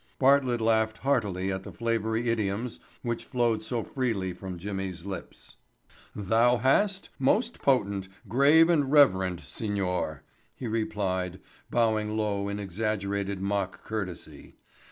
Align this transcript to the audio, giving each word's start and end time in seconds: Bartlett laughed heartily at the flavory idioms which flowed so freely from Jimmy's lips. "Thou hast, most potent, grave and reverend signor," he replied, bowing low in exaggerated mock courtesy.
Bartlett 0.17 0.59
laughed 0.61 0.97
heartily 0.97 1.51
at 1.51 1.61
the 1.61 1.71
flavory 1.71 2.27
idioms 2.29 2.79
which 3.03 3.23
flowed 3.25 3.61
so 3.61 3.83
freely 3.83 4.33
from 4.33 4.57
Jimmy's 4.57 5.05
lips. 5.05 5.57
"Thou 6.15 6.57
hast, 6.57 7.09
most 7.19 7.61
potent, 7.61 8.09
grave 8.27 8.67
and 8.67 8.91
reverend 8.91 9.41
signor," 9.41 10.23
he 10.55 10.65
replied, 10.65 11.39
bowing 11.69 12.17
low 12.17 12.49
in 12.49 12.57
exaggerated 12.57 13.43
mock 13.43 13.83
courtesy. 13.83 14.55